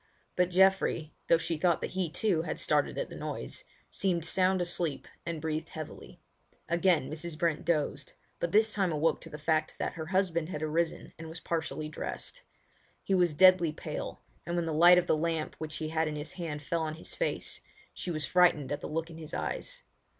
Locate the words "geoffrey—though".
0.49-1.37